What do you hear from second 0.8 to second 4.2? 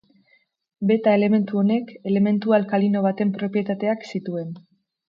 Beta elementu honek elementu alkalino baten propietateak